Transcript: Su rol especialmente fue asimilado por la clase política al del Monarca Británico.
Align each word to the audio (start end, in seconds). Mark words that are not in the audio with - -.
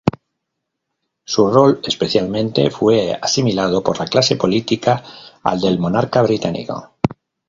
Su 1.27 1.51
rol 1.51 1.79
especialmente 1.85 2.71
fue 2.71 3.13
asimilado 3.21 3.83
por 3.83 3.99
la 3.99 4.07
clase 4.07 4.35
política 4.35 5.03
al 5.43 5.61
del 5.61 5.77
Monarca 5.77 6.23
Británico. 6.23 6.93